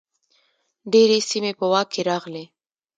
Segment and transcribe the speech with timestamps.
[0.93, 2.43] ډیرې سیمې په واک کې راغلې.